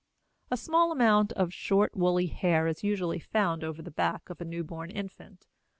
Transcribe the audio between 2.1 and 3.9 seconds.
hair is usually found over